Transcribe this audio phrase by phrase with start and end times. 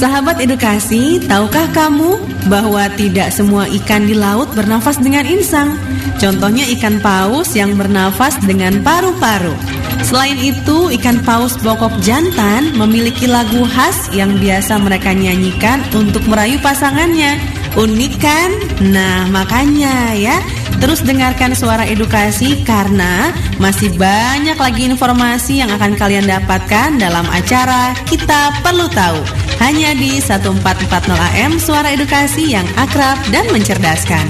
[0.00, 2.16] Sahabat edukasi, tahukah kamu
[2.48, 5.76] bahwa tidak semua ikan di laut bernafas dengan insang?
[6.16, 9.52] Contohnya ikan paus yang bernafas dengan paru-paru.
[10.00, 16.56] Selain itu, ikan paus bokok jantan memiliki lagu khas yang biasa mereka nyanyikan untuk merayu
[16.64, 17.36] pasangannya.
[17.76, 18.50] Unik kan?
[18.88, 20.40] Nah, makanya ya,
[20.80, 27.92] terus dengarkan suara edukasi karena masih banyak lagi informasi yang akan kalian dapatkan dalam acara
[28.08, 29.49] Kita Perlu Tahu.
[29.60, 34.24] Hanya di 1440 AM Suara Edukasi yang akrab dan mencerdaskan.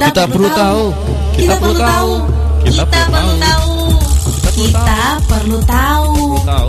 [0.00, 0.84] Kita perlu tahu.
[1.36, 2.12] Kita perlu tahu.
[2.64, 3.68] Kita perlu tahu.
[4.56, 4.96] Kita
[5.28, 6.12] perlu tahu.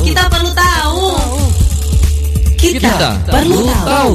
[0.03, 1.03] Kita perlu tahu.
[2.59, 4.13] Kita perlu tahu.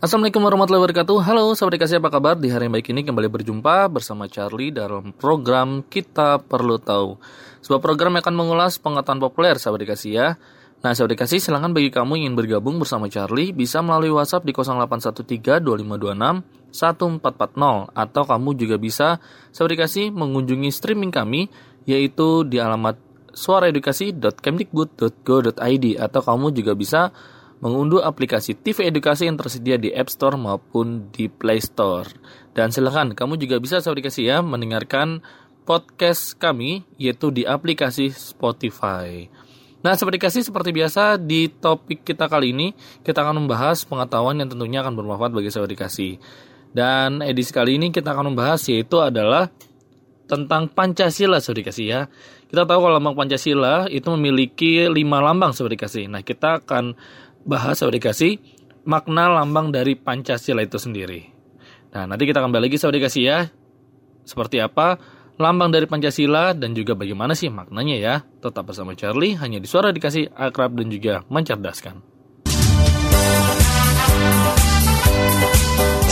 [0.00, 1.20] Assalamualaikum warahmatullahi wabarakatuh.
[1.20, 2.40] Halo sahabat dikasih apa kabar?
[2.40, 7.20] Di hari yang baik ini kembali berjumpa bersama Charlie Dalam program Kita Perlu Tahu.
[7.60, 10.40] Sebuah program yang akan mengulas pengetahuan populer sahabat dikasih ya.
[10.80, 14.56] Nah sahabat dikasih silahkan bagi kamu yang ingin bergabung bersama Charlie Bisa melalui whatsapp di
[16.72, 19.20] 0813-2526-1440 Atau kamu juga bisa
[19.52, 21.52] sahabat dikasih mengunjungi streaming kami
[21.84, 22.96] Yaitu di alamat
[23.36, 27.12] suaraedukasi.kemdikbud.go.id Atau kamu juga bisa
[27.62, 32.10] mengunduh aplikasi TV edukasi yang tersedia di App Store maupun di Play Store.
[32.52, 35.22] Dan silahkan kamu juga bisa edukasi ya mendengarkan
[35.62, 39.30] podcast kami yaitu di aplikasi Spotify.
[39.82, 44.50] Nah, sahabat edukasi seperti biasa di topik kita kali ini kita akan membahas pengetahuan yang
[44.50, 46.18] tentunya akan bermanfaat bagi sahabat edukasi.
[46.74, 49.50] Dan edisi kali ini kita akan membahas yaitu adalah
[50.30, 52.06] tentang Pancasila sahabat edukasi ya.
[52.46, 56.06] Kita tahu kalau lambang Pancasila itu memiliki lima lambang sahabat edukasi.
[56.06, 56.94] Nah, kita akan
[57.42, 58.38] bahas sahabat dikasih
[58.86, 61.30] makna lambang dari Pancasila itu sendiri.
[61.92, 63.38] Nah, nanti kita kembali lagi sahabat dikasih ya.
[64.22, 64.96] Seperti apa
[65.36, 68.14] lambang dari Pancasila dan juga bagaimana sih maknanya ya.
[68.42, 72.02] Tetap bersama Charlie hanya di suara dikasih akrab dan juga mencerdaskan.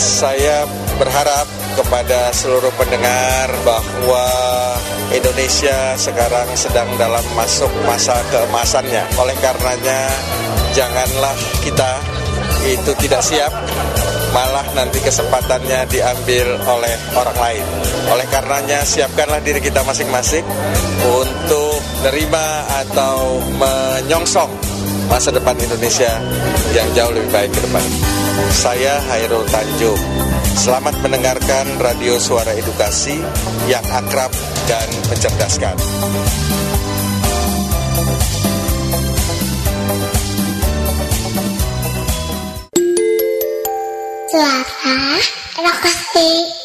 [0.00, 0.65] Saya
[0.97, 4.25] berharap kepada seluruh pendengar bahwa
[5.12, 9.05] Indonesia sekarang sedang dalam masuk masa keemasannya.
[9.21, 10.09] Oleh karenanya,
[10.75, 11.92] janganlah kita
[12.66, 13.53] itu tidak siap
[14.31, 17.64] malah nanti kesempatannya diambil oleh orang lain.
[18.10, 20.47] Oleh karenanya siapkanlah diri kita masing-masing
[21.03, 24.50] untuk nerima atau menyongsong
[25.10, 26.22] masa depan Indonesia
[26.70, 27.87] yang jauh lebih baik ke depan.
[28.54, 29.98] Saya Hairul Tanjung.
[30.50, 33.19] Selamat mendengarkan Radio Suara Edukasi
[33.66, 34.31] yang akrab
[34.66, 35.76] dan mencerdaskan.
[44.41, 45.21] Suara
[45.59, 46.59] Edukasi.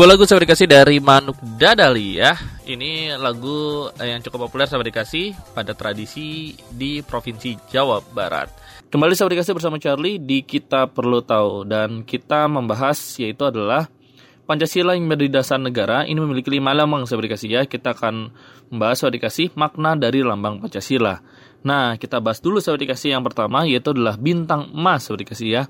[0.00, 2.32] Sebuah lagu saya dikasih dari Manuk Dadali ya.
[2.64, 8.48] Ini lagu yang cukup populer saya dikasih pada tradisi di Provinsi Jawa Barat.
[8.88, 13.92] Kembali saya dikasih bersama Charlie di Kita Perlu Tahu dan kita membahas yaitu adalah
[14.48, 17.62] Pancasila yang menjadi dasar negara ini memiliki lima lambang saya dikasih ya.
[17.68, 18.32] Kita akan
[18.72, 21.20] membahas saya dikasih makna dari lambang Pancasila.
[21.60, 25.62] Nah, kita bahas dulu saya dikasih yang pertama yaitu adalah bintang emas saya dikasih ya.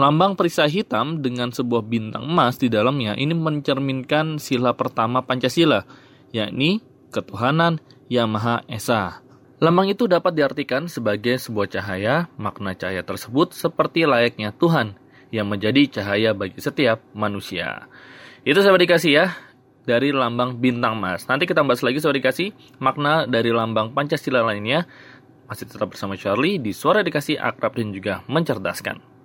[0.00, 5.84] Lambang perisai hitam dengan sebuah bintang emas di dalamnya ini mencerminkan sila pertama Pancasila,
[6.32, 6.80] yakni
[7.12, 9.20] ketuhanan yang Maha Esa.
[9.60, 14.96] Lambang itu dapat diartikan sebagai sebuah cahaya, makna cahaya tersebut seperti layaknya Tuhan
[15.28, 17.84] yang menjadi cahaya bagi setiap manusia.
[18.40, 19.36] Itu saya dikasih ya
[19.84, 21.28] dari lambang bintang emas.
[21.28, 24.88] Nanti kita bahas lagi saya dikasih makna dari lambang Pancasila lainnya.
[25.44, 29.19] Masih tetap bersama Charlie di Suara Dikasih Akrab dan juga Mencerdaskan.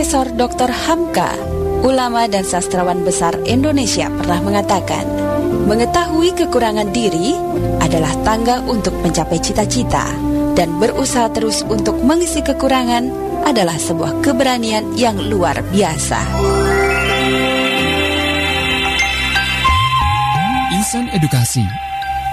[0.00, 0.72] Profesor Dr.
[0.72, 1.28] Hamka,
[1.84, 5.04] ulama dan sastrawan besar Indonesia pernah mengatakan,
[5.68, 7.36] mengetahui kekurangan diri
[7.84, 10.08] adalah tangga untuk mencapai cita-cita
[10.56, 13.12] dan berusaha terus untuk mengisi kekurangan
[13.44, 16.20] adalah sebuah keberanian yang luar biasa.
[20.80, 21.68] Insan edukasi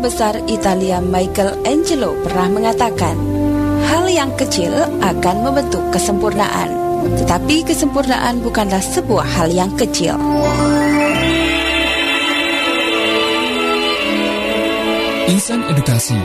[0.03, 3.15] Besar Italia Michael Angelo pernah mengatakan,
[3.87, 6.75] hal yang kecil akan membentuk kesempurnaan,
[7.23, 10.19] tetapi kesempurnaan bukanlah sebuah hal yang kecil.
[15.31, 16.19] Insan edukasi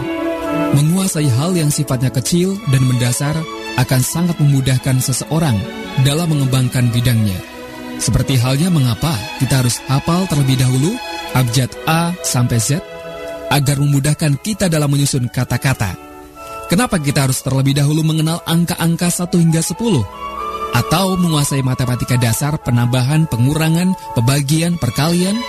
[0.73, 3.37] menguasai hal yang sifatnya kecil dan mendasar
[3.77, 5.55] akan sangat memudahkan seseorang
[6.01, 7.37] dalam mengembangkan bidangnya.
[8.01, 10.97] Seperti halnya mengapa kita harus hafal terlebih dahulu
[11.33, 12.96] abjad A sampai Z
[13.51, 15.95] agar memudahkan kita dalam menyusun kata-kata.
[16.67, 20.03] Kenapa kita harus terlebih dahulu mengenal angka-angka 1 hingga 10?
[20.75, 25.39] Atau menguasai matematika dasar, penambahan, pengurangan, pembagian, perkalian?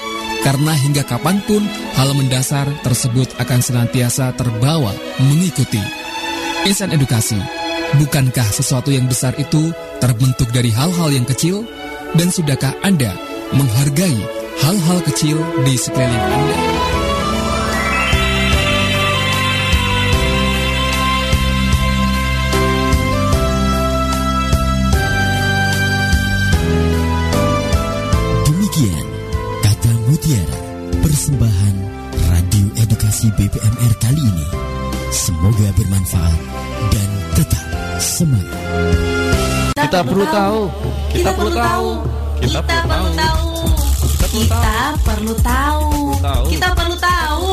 [0.46, 1.66] Karena hingga kapan pun
[1.98, 5.82] hal mendasar tersebut akan senantiasa terbawa mengikuti.
[6.70, 7.38] Insan edukasi,
[7.98, 11.66] bukankah sesuatu yang besar itu terbentuk dari hal-hal yang kecil?
[12.14, 13.10] Dan sudahkah Anda
[13.52, 14.16] menghargai
[14.62, 16.67] hal-hal kecil di sekeliling Anda.
[33.38, 34.46] BPMR kali ini.
[35.14, 36.42] Semoga bermanfaat
[36.90, 37.64] dan tetap
[38.02, 38.58] semangat.
[39.78, 40.60] Kita perlu tahu.
[41.14, 41.88] Kita perlu tahu.
[42.42, 43.46] Kita perlu tahu.
[44.26, 44.74] Kita
[45.06, 45.90] perlu tahu.
[46.50, 47.50] Kita perlu tahu.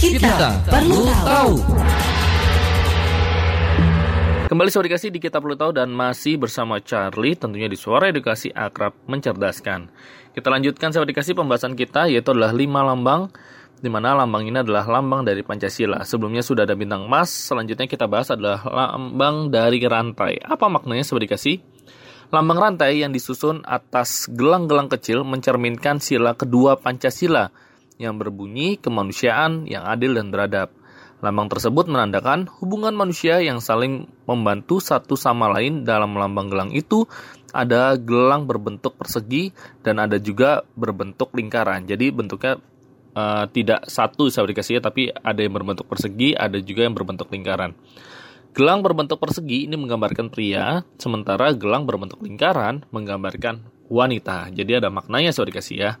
[0.00, 1.52] Kita perlu tahu.
[4.48, 8.48] Kembali Sobat Edukasi di Kita Perlu Tahu dan masih bersama Charlie tentunya di Suara Edukasi
[8.48, 9.92] Akrab Mencerdaskan.
[10.32, 13.28] Kita lanjutkan Sobat Edukasi pembahasan kita yaitu adalah lima lambang
[13.82, 16.06] di mana lambang ini adalah lambang dari Pancasila.
[16.06, 20.38] Sebelumnya sudah ada bintang emas, selanjutnya kita bahas adalah lambang dari rantai.
[20.38, 21.58] Apa maknanya Sobat Edukasi?
[22.30, 27.50] Lambang rantai yang disusun atas gelang-gelang kecil mencerminkan sila kedua Pancasila
[27.98, 30.70] yang berbunyi kemanusiaan yang adil dan beradab.
[31.22, 37.06] Lambang tersebut menandakan hubungan manusia yang saling membantu satu sama lain dalam lambang gelang itu
[37.52, 39.54] ada gelang berbentuk persegi
[39.86, 41.84] dan ada juga berbentuk lingkaran.
[41.84, 42.58] Jadi bentuknya
[43.14, 47.76] uh, tidak satu dikasih tapi ada yang berbentuk persegi, ada juga yang berbentuk lingkaran.
[48.52, 54.52] Gelang berbentuk persegi ini menggambarkan pria, sementara gelang berbentuk lingkaran menggambarkan wanita.
[54.52, 55.96] Jadi ada maknanya saya dikasih ya.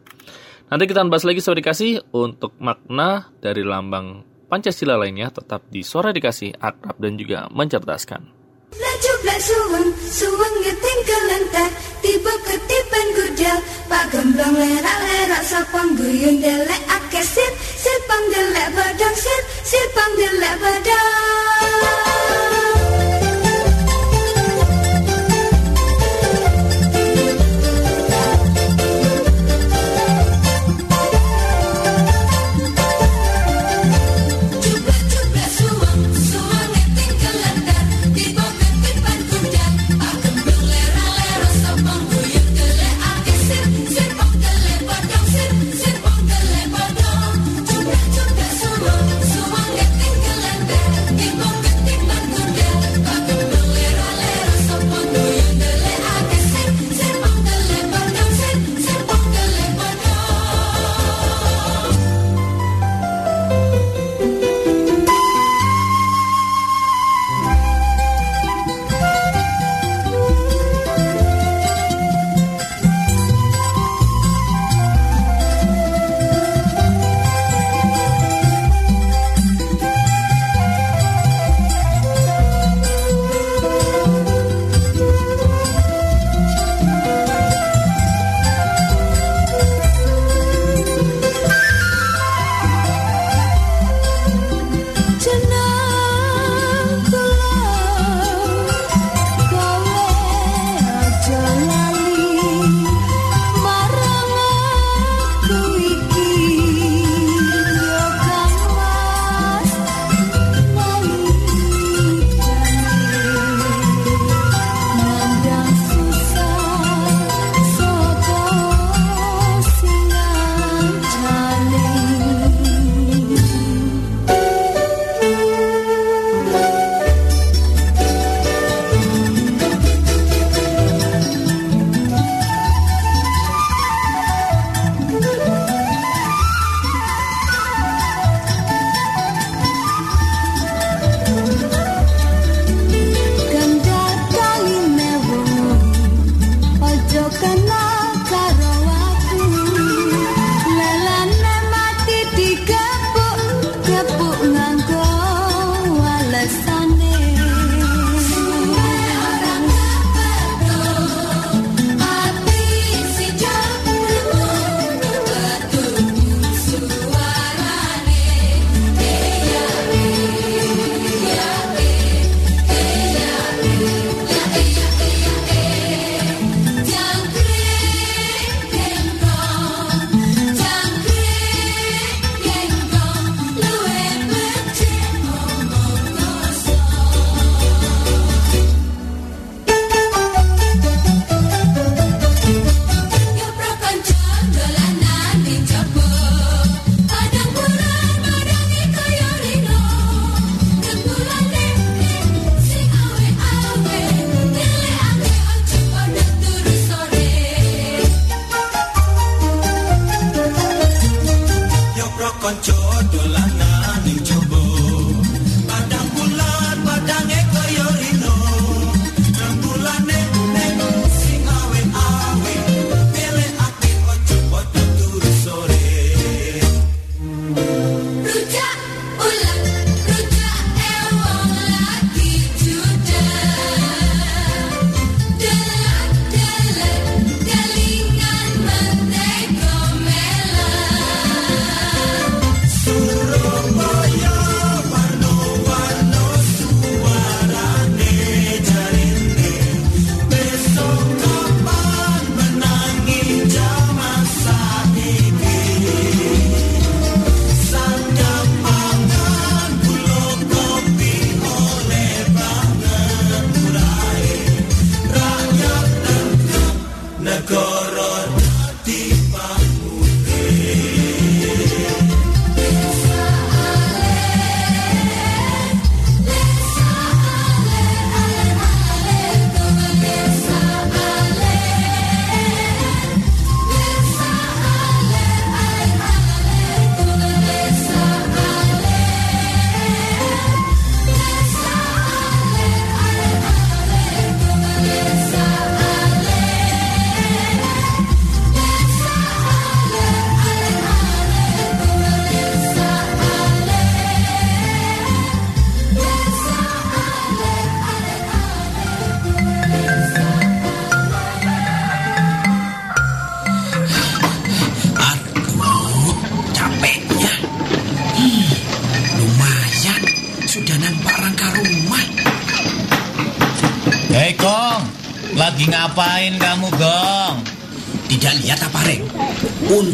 [0.68, 6.12] Nanti kita bahas lagi saya dikasih untuk makna dari lambang Pancasila lainnya tetap di Suara
[6.12, 8.41] Dikasih akrab dan juga mencerdaskan.
[8.72, 11.70] Lajulah suweng, suweng ngeting kelentar.
[12.02, 17.52] Tiba ketipan gudel Pak gemblong lerak-lerak Sapang guyun delek ake sir.
[17.78, 19.40] Sir delek badang sir.
[19.62, 22.11] Sir delek badang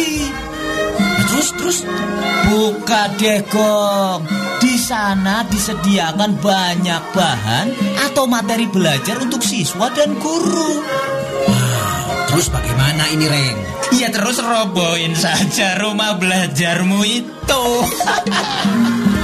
[1.35, 1.77] Terus, terus?
[2.47, 4.23] Buka deh, Gong.
[4.63, 7.67] Di sana disediakan banyak bahan
[8.07, 10.79] atau materi belajar untuk siswa dan guru.
[12.31, 13.57] Terus bagaimana ini, Reng?
[13.99, 17.63] Ya terus robohin saja rumah belajarmu itu.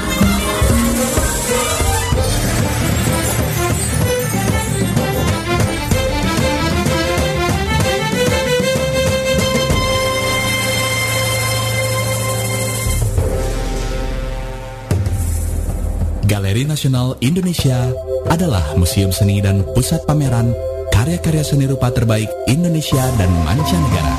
[16.32, 17.92] Galeri Nasional Indonesia
[18.32, 20.56] adalah museum seni dan pusat pameran
[20.88, 24.16] karya-karya seni rupa terbaik Indonesia dan mancanegara.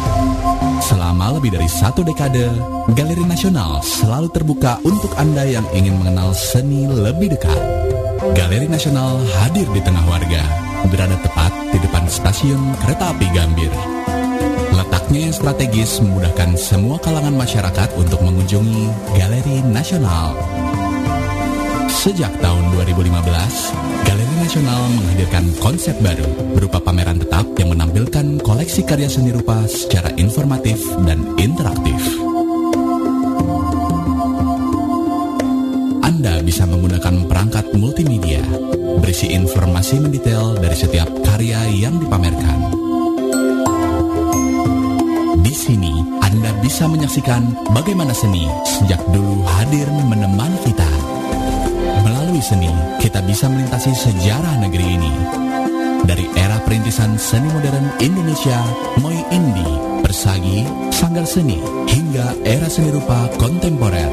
[0.85, 2.53] Selama lebih dari satu dekade,
[2.93, 7.57] Galeri Nasional selalu terbuka untuk Anda yang ingin mengenal seni lebih dekat.
[8.37, 10.45] Galeri Nasional hadir di tengah warga,
[10.93, 13.73] berada tepat di depan stasiun kereta api Gambir.
[14.77, 20.62] Letaknya yang strategis memudahkan semua kalangan masyarakat untuk mengunjungi Galeri Nasional.
[22.03, 23.15] Sejak tahun 2015,
[24.03, 30.11] Galeri Nasional menghadirkan konsep baru berupa pameran tetap yang menampilkan koleksi karya seni rupa secara
[30.19, 32.03] informatif dan interaktif.
[36.03, 38.43] Anda bisa menggunakan perangkat multimedia,
[38.99, 42.83] berisi informasi mendetail dari setiap karya yang dipamerkan.
[45.39, 51.02] Di sini, Anda bisa menyaksikan bagaimana seni sejak dulu hadir menemani kita.
[52.33, 55.13] Melalui seni, kita bisa melintasi sejarah negeri ini.
[56.01, 58.57] Dari era perintisan seni modern Indonesia,
[59.05, 59.69] Moi Indi,
[60.01, 61.61] Persagi, Sanggar Seni,
[61.93, 64.09] hingga era seni rupa kontemporer.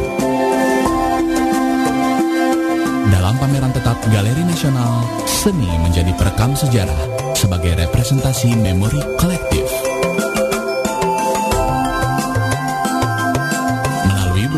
[3.08, 9.49] Dalam pameran tetap Galeri Nasional, seni menjadi perekam sejarah sebagai representasi memori kolektif.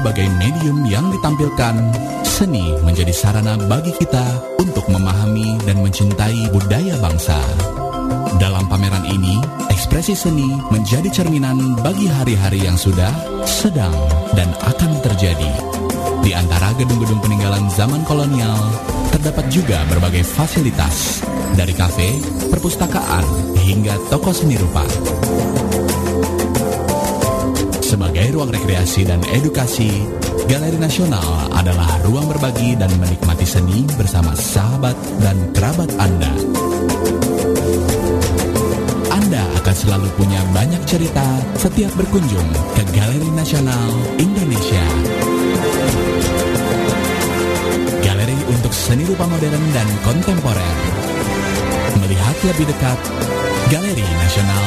[0.01, 1.77] Berbagai medium yang ditampilkan,
[2.25, 4.25] seni menjadi sarana bagi kita
[4.57, 7.37] untuk memahami dan mencintai budaya bangsa.
[8.41, 9.37] Dalam pameran ini,
[9.69, 13.13] ekspresi seni menjadi cerminan bagi hari-hari yang sudah,
[13.45, 13.93] sedang,
[14.33, 15.53] dan akan terjadi.
[16.25, 18.57] Di antara gedung-gedung peninggalan zaman kolonial,
[19.13, 21.21] terdapat juga berbagai fasilitas,
[21.53, 22.17] dari kafe,
[22.49, 24.81] perpustakaan, hingga toko seni rupa.
[28.41, 30.01] Ruang rekreasi dan edukasi,
[30.49, 36.33] Galeri Nasional adalah ruang berbagi dan menikmati seni bersama sahabat dan kerabat Anda.
[39.13, 41.21] Anda akan selalu punya banyak cerita
[41.53, 44.85] setiap berkunjung ke Galeri Nasional Indonesia.
[48.01, 50.75] Galeri untuk seni rupa modern dan kontemporer.
[51.93, 52.97] Melihat lebih dekat,
[53.69, 54.65] Galeri Nasional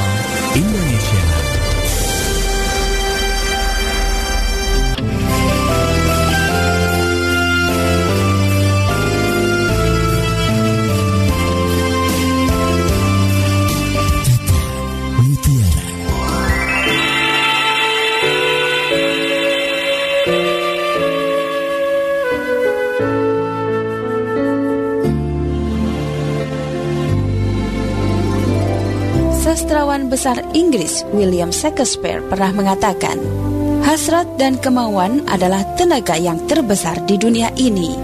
[0.62, 1.53] Indonesia.
[30.08, 33.18] Besar Inggris William Shakespeare pernah mengatakan,
[33.84, 37.96] hasrat dan kemauan adalah tenaga yang terbesar di dunia ini.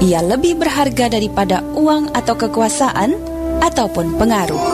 [0.00, 3.14] Ia lebih berharga daripada uang atau kekuasaan
[3.60, 4.64] ataupun pengaruh.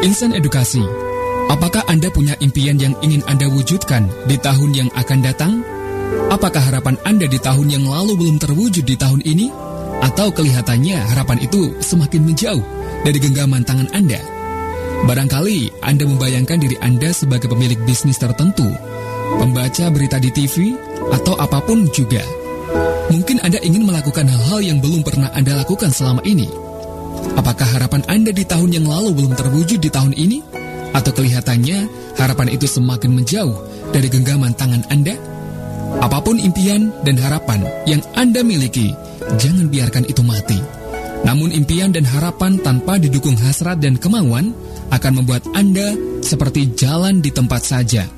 [0.00, 0.80] Insan Edukasi,
[1.52, 5.60] apakah Anda punya impian yang ingin Anda wujudkan di tahun yang akan datang?
[6.32, 9.69] Apakah harapan Anda di tahun yang lalu belum terwujud di tahun ini?
[10.00, 12.64] Atau kelihatannya harapan itu semakin menjauh
[13.04, 14.20] dari genggaman tangan Anda?
[15.04, 18.68] Barangkali Anda membayangkan diri Anda sebagai pemilik bisnis tertentu,
[19.40, 20.76] pembaca berita di TV,
[21.12, 22.20] atau apa pun juga.
[23.12, 26.48] Mungkin Anda ingin melakukan hal-hal yang belum pernah Anda lakukan selama ini.
[27.36, 30.40] Apakah harapan Anda di tahun yang lalu belum terwujud di tahun ini?
[30.90, 31.86] Atau kelihatannya
[32.18, 33.56] harapan itu semakin menjauh
[33.90, 35.16] dari genggaman tangan Anda?
[35.98, 38.94] Apa pun impian dan harapan yang Anda miliki,
[39.38, 40.58] jangan biarkan itu mati.
[41.20, 44.56] Namun impian dan harapan tanpa didukung hasrat dan kemauan
[44.88, 45.92] akan membuat Anda
[46.24, 48.08] seperti jalan di tempat saja.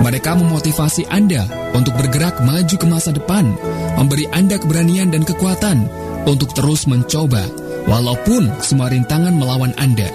[0.00, 1.44] Mereka memotivasi Anda
[1.76, 3.52] untuk bergerak maju ke masa depan,
[4.00, 5.84] memberi Anda keberanian dan kekuatan
[6.24, 7.44] untuk terus mencoba,
[7.84, 10.08] walaupun semua rintangan melawan Anda.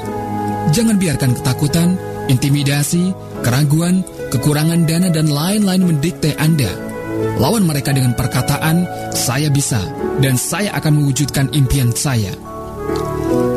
[0.73, 3.13] Jangan biarkan ketakutan, intimidasi,
[3.45, 4.01] keraguan,
[4.33, 6.94] kekurangan dana, dan lain-lain mendikte Anda.
[7.37, 9.79] Lawan mereka dengan perkataan, "Saya bisa,
[10.23, 12.31] dan saya akan mewujudkan impian saya."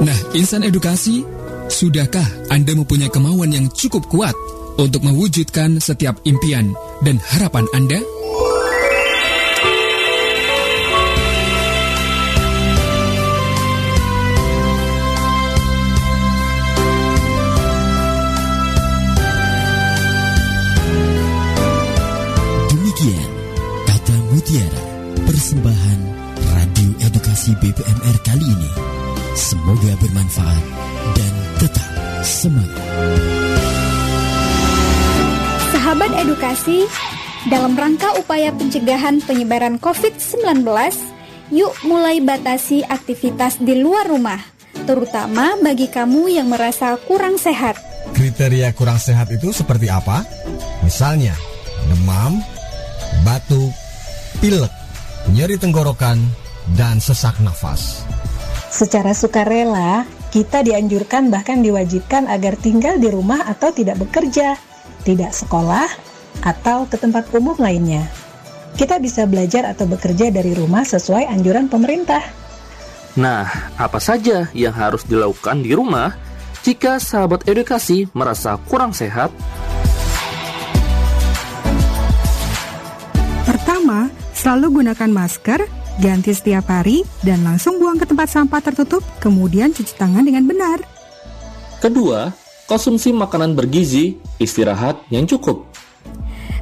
[0.03, 1.23] Nah, insan edukasi,
[1.69, 4.35] sudahkah Anda mempunyai kemauan yang cukup kuat
[4.79, 8.18] untuk mewujudkan setiap impian dan harapan Anda?
[25.39, 26.01] Persembahan
[26.51, 28.71] Radio Edukasi BPMR kali ini.
[29.39, 30.65] Semoga bermanfaat
[31.15, 31.91] dan tetap
[32.27, 32.83] semangat.
[35.71, 36.91] Sahabat edukasi,
[37.47, 40.67] dalam rangka upaya pencegahan penyebaran COVID-19,
[41.55, 44.43] yuk mulai batasi aktivitas di luar rumah,
[44.91, 47.79] terutama bagi kamu yang merasa kurang sehat.
[48.11, 50.27] Kriteria kurang sehat itu seperti apa?
[50.83, 51.39] Misalnya,
[51.87, 52.43] demam,
[53.23, 53.71] batuk,
[54.43, 54.78] pilek,
[55.33, 56.21] nyeri tenggorokan,
[56.77, 58.05] dan sesak nafas.
[58.69, 64.61] Secara sukarela, kita dianjurkan bahkan diwajibkan agar tinggal di rumah atau tidak bekerja,
[65.09, 65.89] tidak sekolah,
[66.45, 68.05] atau ke tempat umum lainnya.
[68.77, 72.23] Kita bisa belajar atau bekerja dari rumah sesuai anjuran pemerintah.
[73.19, 76.15] Nah, apa saja yang harus dilakukan di rumah
[76.63, 79.35] jika sahabat edukasi merasa kurang sehat?
[84.39, 85.67] Selalu gunakan masker,
[85.99, 90.79] ganti setiap hari, dan langsung buang ke tempat sampah tertutup, kemudian cuci tangan dengan benar.
[91.83, 92.31] Kedua,
[92.71, 95.67] konsumsi makanan bergizi, istirahat yang cukup.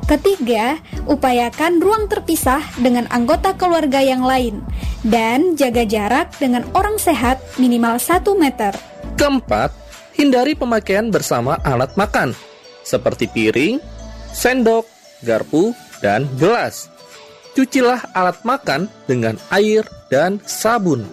[0.06, 0.78] Ketiga,
[1.10, 4.62] upayakan ruang terpisah dengan anggota keluarga yang lain
[5.02, 8.70] dan jaga jarak dengan orang sehat minimal 1 meter.
[9.18, 9.74] Keempat,
[10.14, 12.38] hindari pemakaian bersama alat makan,
[12.86, 13.82] seperti piring,
[14.30, 14.86] sendok,
[15.26, 16.86] garpu, dan gelas.
[17.56, 21.08] Cucilah alat makan dengan air dan sabun.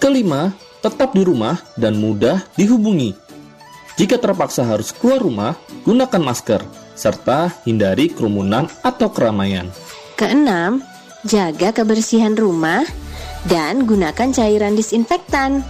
[0.00, 0.48] Kelima,
[0.80, 3.12] tetap di rumah dan mudah dihubungi.
[4.00, 5.52] Jika terpaksa harus keluar rumah,
[5.84, 6.64] gunakan masker,
[6.96, 9.68] serta hindari kerumunan atau keramaian.
[10.16, 10.80] Keenam,
[11.28, 12.88] jaga kebersihan rumah
[13.44, 15.60] dan gunakan cairan disinfektan.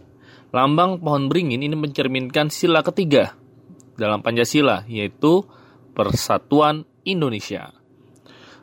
[0.56, 3.36] Lambang pohon beringin ini mencerminkan sila ketiga
[4.00, 5.44] dalam Pancasila, yaitu
[5.92, 7.72] Persatuan Indonesia.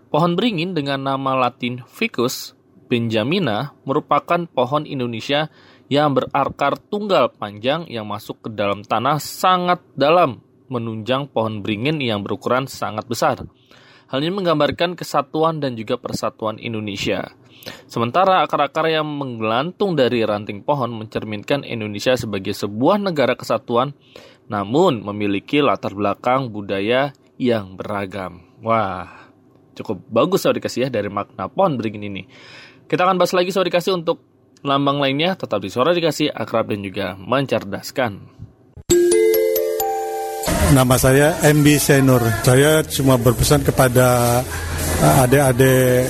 [0.10, 2.54] Pohon beringin dengan nama latin Ficus
[2.86, 5.50] benjamina merupakan pohon Indonesia
[5.90, 12.22] yang berakar tunggal panjang yang masuk ke dalam tanah sangat dalam, menunjang pohon beringin yang
[12.22, 13.42] berukuran sangat besar.
[14.12, 17.34] Hal ini menggambarkan kesatuan dan juga persatuan Indonesia.
[17.88, 23.96] Sementara akar-akar yang menggelantung dari ranting pohon mencerminkan Indonesia sebagai sebuah negara kesatuan,
[24.52, 28.44] namun memiliki latar belakang budaya yang beragam.
[28.60, 29.32] Wah,
[29.80, 32.24] cukup bagus saya dikasih ya dari makna pohon beringin ini.
[32.84, 34.20] Kita akan bahas lagi saya dikasih untuk
[34.64, 38.43] lambang lainnya, tetap di suara dikasih akrab dan juga mencerdaskan.
[40.74, 42.24] Nama saya MB Senur.
[42.42, 44.42] Saya cuma berpesan kepada
[45.24, 46.08] adik-adik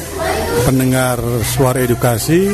[0.63, 2.53] pendengar suara edukasi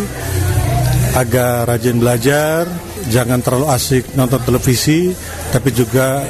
[1.14, 2.64] agar rajin belajar,
[3.10, 5.12] jangan terlalu asik nonton televisi,
[5.50, 6.22] tapi juga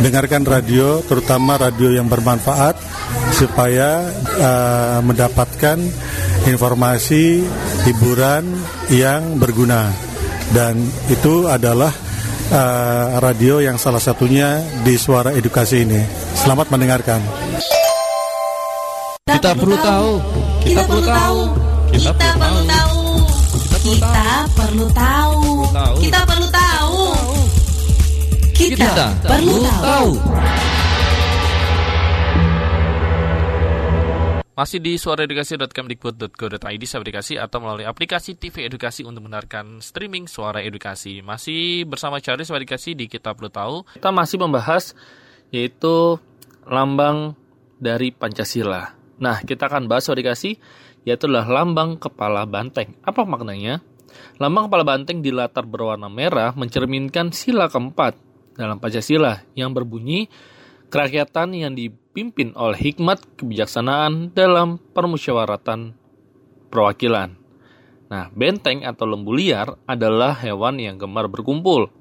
[0.00, 2.78] dengarkan radio, terutama radio yang bermanfaat
[3.34, 5.78] supaya uh, mendapatkan
[6.46, 7.44] informasi
[7.84, 8.46] hiburan
[8.88, 9.90] yang berguna.
[10.48, 10.80] Dan
[11.12, 11.92] itu adalah
[12.52, 16.00] uh, radio yang salah satunya di Suara Edukasi ini.
[16.34, 17.20] Selamat mendengarkan.
[19.28, 20.10] Kita, kita perlu tahu.
[20.64, 21.40] Kita perlu tahu.
[21.88, 23.00] Kita perlu tahu.
[23.88, 25.42] Kita perlu tahu.
[25.68, 25.96] Kita perlu tahu.
[26.00, 27.00] Kita perlu tahu.
[28.56, 28.92] Kita
[29.24, 30.08] perlu tahu.
[34.58, 41.22] Masih di suaraedukasi.kemdikbud.go.id aplikasi atau melalui aplikasi TV Edukasi untuk mendengarkan streaming suara edukasi.
[41.22, 43.86] Masih bersama Charlie Suara Edukasi di Kita Perlu Tahu.
[43.94, 44.98] Kita masih membahas
[45.54, 46.18] yaitu
[46.66, 47.38] lambang
[47.78, 48.98] dari Pancasila.
[49.22, 50.58] Nah, kita akan bahas suara edukasi
[51.06, 52.98] yaitu adalah lambang kepala banteng.
[53.06, 53.78] Apa maknanya?
[54.42, 58.18] Lambang kepala banteng di latar berwarna merah mencerminkan sila keempat
[58.58, 60.26] dalam Pancasila yang berbunyi
[60.88, 65.92] kerakyatan yang dipimpin oleh hikmat kebijaksanaan dalam permusyawaratan
[66.72, 67.36] perwakilan.
[68.08, 71.92] Nah, benteng atau lembu liar adalah hewan yang gemar berkumpul.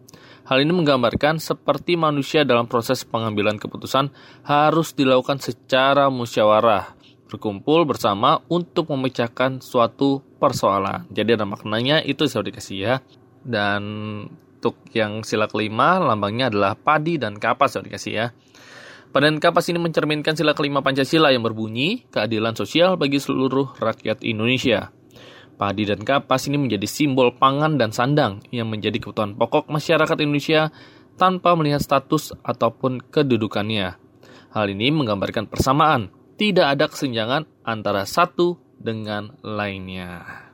[0.48, 4.08] Hal ini menggambarkan seperti manusia dalam proses pengambilan keputusan
[4.48, 6.96] harus dilakukan secara musyawarah,
[7.28, 11.04] berkumpul bersama untuk memecahkan suatu persoalan.
[11.12, 12.96] Jadi ada maknanya itu saya dikasih ya.
[13.44, 13.84] Dan
[14.32, 18.28] untuk yang sila kelima, lambangnya adalah padi dan kapas saya dikasih ya.
[19.08, 24.92] Padan kapas ini mencerminkan sila kelima Pancasila yang berbunyi keadilan sosial bagi seluruh rakyat Indonesia.
[25.58, 30.70] Padi dan kapas ini menjadi simbol pangan dan sandang yang menjadi kebutuhan pokok masyarakat Indonesia
[31.18, 33.98] tanpa melihat status ataupun kedudukannya.
[34.54, 40.46] Hal ini menggambarkan persamaan, tidak ada kesenjangan antara satu dengan lainnya.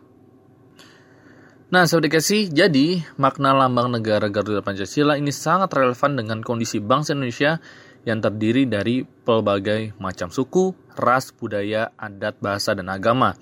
[1.74, 7.18] Nah, Sobat Dikasih, jadi makna lambang negara Garuda Pancasila ini sangat relevan dengan kondisi bangsa
[7.18, 7.58] Indonesia
[8.04, 13.36] yang terdiri dari pelbagai macam suku, ras, budaya, adat, bahasa, dan agama.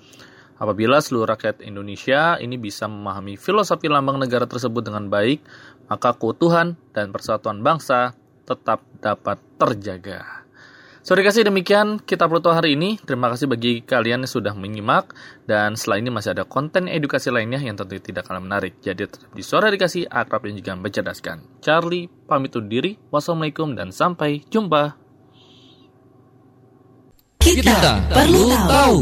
[0.62, 5.42] Apabila seluruh rakyat Indonesia ini bisa memahami filosofi lambang negara tersebut dengan baik,
[5.90, 8.14] maka keutuhan dan persatuan bangsa
[8.46, 10.41] tetap dapat terjaga.
[11.02, 12.94] Sorry kasih demikian kita perlu hari ini.
[13.02, 15.10] Terima kasih bagi kalian yang sudah menyimak.
[15.42, 18.78] Dan setelah ini masih ada konten edukasi lainnya yang tentu tidak kalah menarik.
[18.78, 21.58] Jadi tetap di suara edukasi akrab dan juga mencerdaskan.
[21.58, 22.94] Charlie pamit undur diri.
[23.10, 24.94] Wassalamualaikum dan sampai jumpa.
[27.42, 28.98] Kita, kita perlu tahu.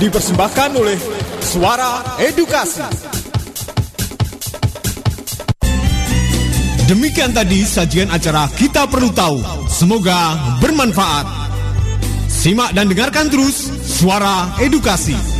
[0.00, 0.96] Dipersembahkan oleh
[1.44, 3.25] Suara Edukasi.
[6.86, 9.42] Demikian tadi sajian acara Kita Perlu Tahu.
[9.66, 11.26] Semoga bermanfaat.
[12.30, 15.35] Simak dan dengarkan terus Suara Edukasi.